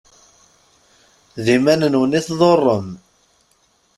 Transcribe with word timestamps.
D 1.43 1.45
iman-nwen 1.55 2.17
i 2.19 2.21
tḍurrem. 2.27 2.87